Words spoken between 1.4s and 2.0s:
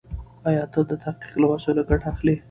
له وسایلو